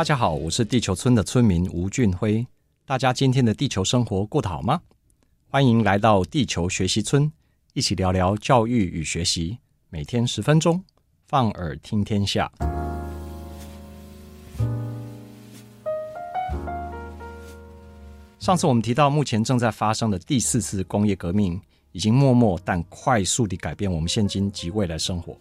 [0.00, 2.46] 大家好，我是地球村的村民吴俊辉。
[2.86, 4.80] 大家今天的地球生活过得好吗？
[5.50, 7.30] 欢迎来到地球学习村，
[7.74, 9.58] 一起聊聊教育与学习。
[9.90, 10.82] 每天十分钟，
[11.26, 12.50] 放耳听天下。
[18.38, 21.60] 上次我们提到，目前正在发生的第四次工业革命，
[21.92, 25.36] 已经默默但快速地改变我们现今及未来生活。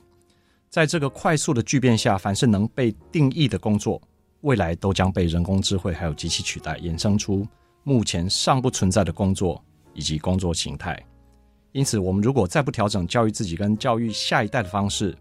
[0.70, 4.02] 在这个快速的巨变下，凡是能被定义的工作，
[4.42, 7.46] 未来都将被人工智慧还有机器取代，衍生出
[7.84, 10.98] 目前尚不存在的工作以及工作形态。
[11.72, 15.16] 因此，我们如果再不调整教育自己跟教育下一代的方式，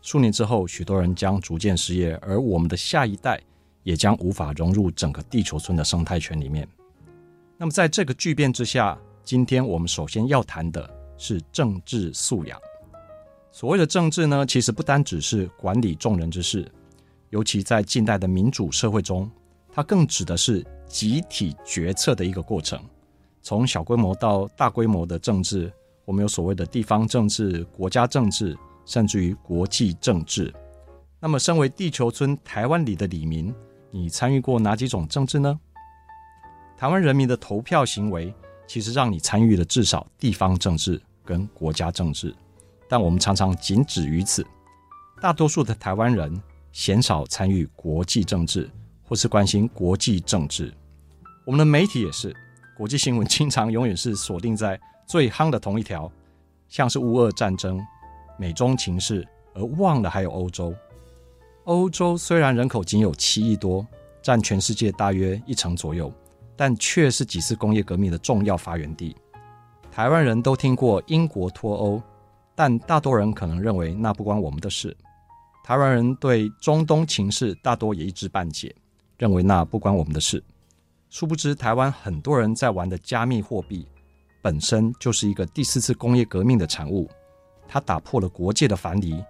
[0.00, 3.40] 数年之后，许多人将逐渐失业，而我们的下一代
[3.82, 6.68] 也将无法融入整个地球村的生态圈里面。
[7.56, 12.60] 那么，在这个巨变之下，今天我们首先要谈的是政治素养。
[13.50, 16.70] 所谓的政治呢，其实不单只是管理众人之事。
[17.30, 19.30] 尤其在近代的民主社会中，
[19.72, 22.80] 它更指的是集体决策的一个过程。
[23.42, 25.72] 从小规模到大规模的政治，
[26.04, 30.52] 我们有所谓的地方政治、国家政治，甚至于国际政治。
[31.20, 33.54] 那么，身为地球村台湾里的里民，
[33.90, 35.58] 你参与过哪几种政治呢？
[36.76, 38.32] 台湾人民的投票行为，
[38.66, 42.34] 其实让你参与了至少地方政治跟国家政治，
[42.88, 44.46] 但我们常常仅止于此。
[45.20, 46.40] 大多数的台湾人，
[46.78, 48.70] 鲜少参与国际政治，
[49.02, 50.72] 或是关心国际政治。
[51.44, 52.32] 我们的媒体也是，
[52.76, 56.08] 国际新闻经常永远是锁定在最夯的同一条，
[56.68, 57.84] 像是乌俄战争、
[58.38, 60.72] 美中情势，而忘了还有欧洲。
[61.64, 63.84] 欧洲虽然人口仅有七亿多，
[64.22, 66.12] 占全世界大约一成左右，
[66.54, 69.16] 但却是几次工业革命的重要发源地。
[69.90, 72.00] 台湾人都听过英国脱欧，
[72.54, 74.96] 但大多人可能认为那不关我们的事。
[75.68, 78.74] 台湾人对中东情势大多也一知半解，
[79.18, 80.42] 认为那不关我们的事。
[81.10, 83.86] 殊不知，台湾很多人在玩的加密货币，
[84.40, 87.06] 本身就是一个第四次工业革命的产物。
[87.68, 89.22] 它打破了国界的藩篱，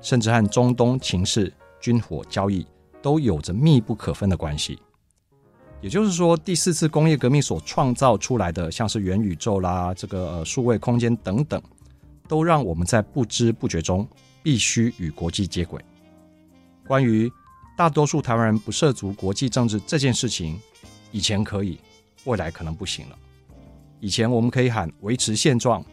[0.00, 2.64] 甚至和中东情势、军火交易
[3.02, 4.78] 都有着密不可分的关系。
[5.80, 11.60] 也就是说，第四次工业革命所创造出来的，像是元宇宙啦、这个呃数位空间等等，
[12.28, 14.06] 都让我们在不知不觉中。
[14.42, 15.84] 必须与国际接轨。
[16.86, 17.30] 关于
[17.76, 20.58] 大多数台湾人不涉足国际政治这件事情，
[21.12, 21.78] 以前可以，
[22.24, 23.18] 未来可能不行了。
[24.00, 25.84] 以前我们可以喊维持现状，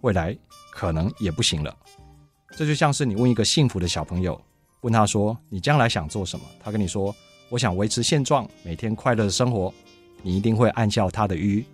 [0.00, 0.36] 未来
[0.70, 1.76] 可能也不行了。
[2.56, 4.40] 这就像是你问一个幸福的小朋友，
[4.80, 7.14] 问他说：“你将来想做什么？”他跟你说
[7.50, 9.72] ：“我想维持现状，每天快乐的生活。”
[10.22, 11.64] 你一定会暗笑他的愚，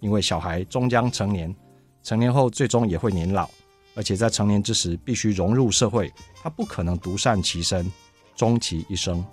[0.00, 1.54] 因为小孩终将成年，
[2.02, 3.48] 成年后最终也会年老。
[3.94, 7.90] 而且在成年之时，必须融入社会，他不可能独善其身，
[8.34, 9.24] 终其一生。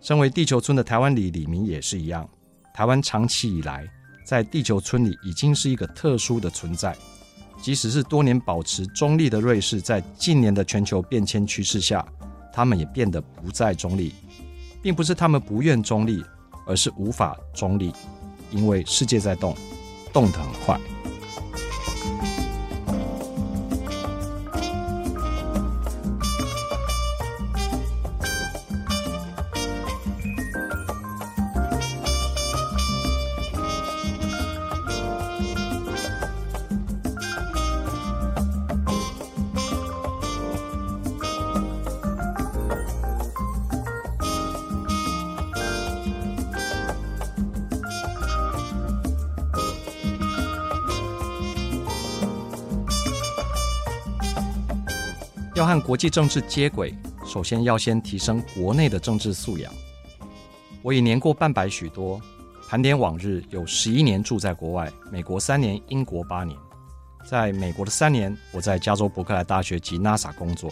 [0.00, 2.28] 身为地球村的台湾里李明也是一样，
[2.74, 3.88] 台湾长期以来
[4.24, 6.96] 在地球村里已经是一个特殊的存在。
[7.60, 12.06] 即使是多年保持中立的瑞士，在近年的全球变迁趋势下，
[12.52, 14.14] 他们也变得不再中立，
[14.80, 16.22] 并不是他们不愿中立，
[16.66, 17.92] 而是无法中立，
[18.52, 19.56] 因为世界在动，
[20.12, 20.80] 动得很快。
[55.58, 56.94] 要和国际政治接轨，
[57.26, 59.72] 首先要先提升国内的政治素养。
[60.82, 62.20] 我已年过半百许多，
[62.68, 66.56] 盘点往日，有十一年住在国外，美国三年，英国八年。
[67.26, 70.70] 在美国的三年，我在加州伯克莱大学及 NASA 工作；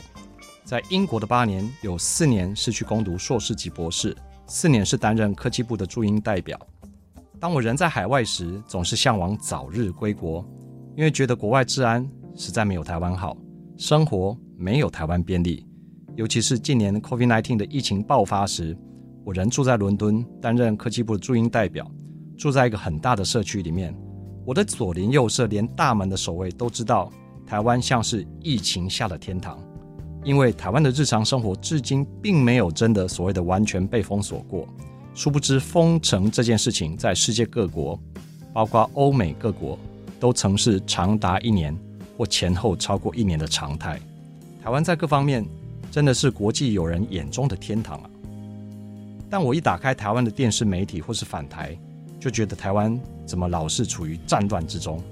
[0.65, 4.17] 在英国的八年，有四年是去攻读硕士及博士，
[4.47, 6.57] 四年是担任科技部的驻英代表。
[7.41, 10.49] 当我人在海外时，总是向往早日归国，
[10.97, 13.37] 因为觉得国外治安实在没有台湾好。
[13.77, 15.67] 生活没有台湾便利。
[16.15, 18.77] 尤其是近年 COVID-19 的疫情爆发时，
[19.25, 21.91] 我人住在伦敦，担任科技部的驻英代表，
[22.37, 23.95] 住在一个很大的社区里面。
[24.45, 27.13] 我的左邻右舍，连大门的守卫都知道，
[27.47, 29.59] 台湾像是疫情下的天堂。
[30.25, 34.67] 因为台湾的日常生活至今并没有真的所谓的完全被封锁过。
[35.15, 37.99] 殊不知，封城这件事情在世界各国，
[38.53, 39.79] 包括欧美各国，
[40.19, 41.77] 都曾是长达一年
[42.17, 44.01] 或前后超过一年的常态。
[44.67, 45.47] 台湾在各方面。
[45.93, 48.11] 真的是国际友人眼中的天堂啊！
[49.31, 51.79] 但我一打开台湾的电视媒体或是反台，
[52.21, 55.03] 就觉得台湾怎么老是处于战乱之中，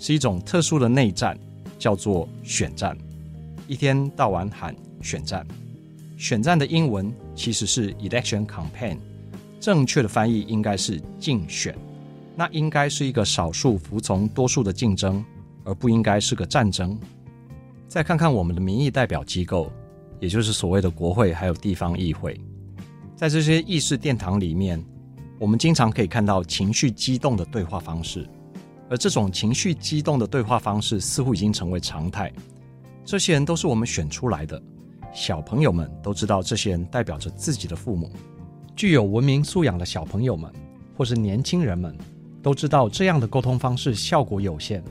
[0.00, 1.38] 是一种特殊的内战，
[1.78, 2.96] 叫做选战，
[3.68, 5.46] 一天到晚喊选战。
[6.16, 8.96] 选战的英文其实是 election campaign，
[9.60, 11.76] 正确的翻译应该是竞选。
[12.34, 15.24] 那应该是一个少数服从多数的竞争，
[15.62, 16.98] 而不应该是个战争。
[17.88, 19.70] 再看看我们的民意代表机构。
[20.18, 22.40] 也就是所谓的国会，还有地方议会，
[23.14, 24.82] 在这些议事殿堂里面，
[25.38, 28.26] 我们经常可以看到情绪激动的对话方式，
[28.88, 32.32] 而这种情绪激动的对话方式似乎已经成为常态。
[33.04, 34.60] 这些人都是我们选出来的，
[35.12, 38.10] 小朋友们都知道这些人代表着自己的父母。
[38.74, 40.50] 具有文明素养的小朋友们，
[40.96, 41.94] 或是年轻人们，
[42.42, 44.82] 都知道这样的沟通方式效果有限。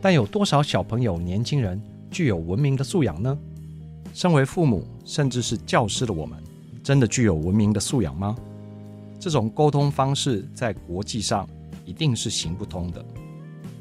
[0.00, 1.82] 但有多少小朋友、年轻人
[2.14, 3.36] 具有文明的素养呢？
[4.12, 6.38] 身为父母，甚至是教师的我们，
[6.80, 8.36] 真的具有文明的素养吗？
[9.18, 11.48] 这种沟通方式在国际上
[11.84, 13.04] 一定是行不通的。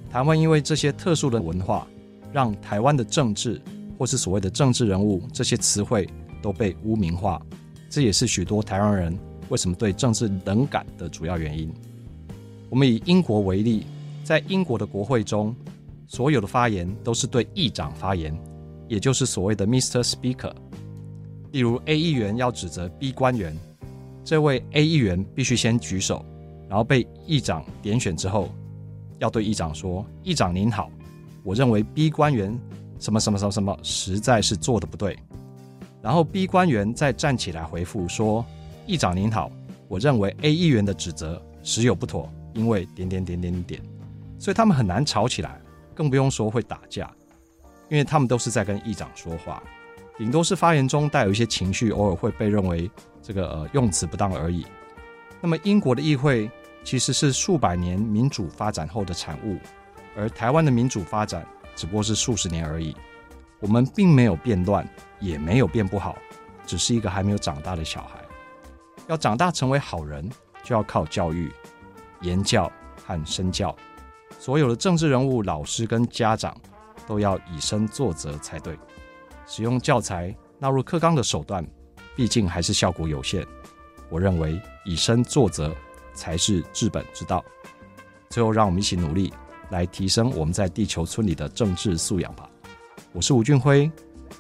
[0.09, 1.87] 台湾因为这些特殊的文化，
[2.31, 3.61] 让台湾的政治
[3.99, 6.09] 或是所谓的政治人物这些词汇
[6.41, 7.39] 都被污名化，
[7.87, 9.15] 这也是许多台湾人
[9.49, 11.71] 为什么对政治冷感的主要原因。
[12.71, 13.85] 我们以英国为例，
[14.23, 15.55] 在英国的国会中，
[16.13, 18.39] 所有的发言都是对议长发言。
[18.87, 20.03] 也就是所谓的 Mr.
[20.03, 20.53] Speaker，
[21.51, 23.57] 例如 A 议员要指责 B 官员，
[24.23, 26.23] 这位 A 议员必须先举手，
[26.69, 28.49] 然后被议长点选之后，
[29.17, 30.91] 要对议长说：“议长您好，
[31.41, 32.55] 我认为 B 官员
[32.99, 35.17] 什么什么什么什么实在是做得不对。”
[35.99, 38.45] 然后 B 官员再站起来回复说
[38.85, 39.49] ：“议长您好，
[39.87, 43.81] 我认为 A 议员的指责实有不妥，因为点点点点点。”
[44.37, 45.59] 所以他们很难吵起来，
[45.93, 47.09] 更不用说会打架。
[47.89, 49.61] 因为他们都是在跟议长说话，
[50.17, 52.89] 顶多是发言中带有一些情绪，偶尔会被认为
[53.21, 54.65] 这个呃用词不当而已。
[55.39, 56.49] 那么英国的议会
[56.83, 59.59] 其实是数百年民主发展后的产物，
[60.15, 61.45] 而台湾的民主发展
[61.75, 62.95] 只不过是数十年而已。
[63.59, 64.87] 我们并没有变乱，
[65.19, 66.17] 也没有变不好，
[66.65, 68.19] 只是一个还没有长大的小孩。
[69.07, 70.27] 要长大成为好人，
[70.63, 71.51] 就要靠教育、
[72.21, 72.71] 言教
[73.05, 73.75] 和身教。
[74.43, 76.53] 所有的政治人物、老师跟家长。
[77.05, 78.77] 都要以身作则才对。
[79.45, 81.65] 使用教材纳入课纲的手段，
[82.15, 83.45] 毕竟还是效果有限。
[84.09, 85.73] 我认为以身作则
[86.13, 87.43] 才是治本之道。
[88.29, 89.33] 最后，让我们一起努力，
[89.69, 92.49] 来提升我们在地球村里的政治素养吧。
[93.11, 93.91] 我是吴俊辉，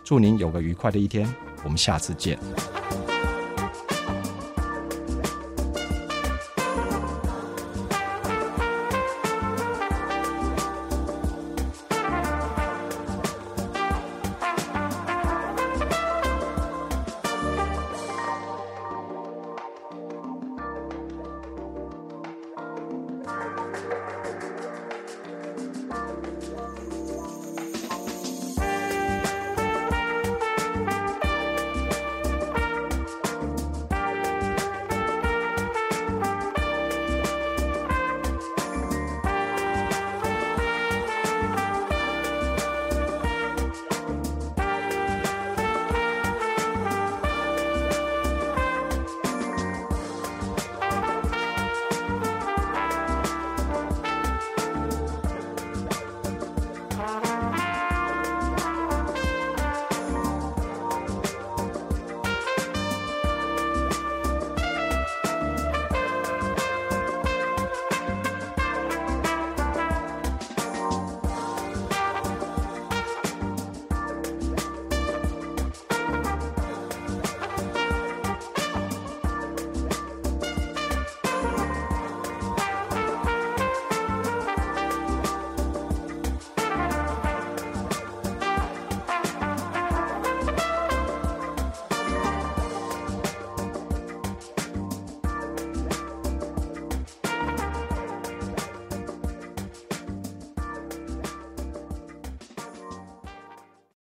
[0.05, 1.27] 祝您有个愉快的一天。
[1.65, 2.39] 我们下次见。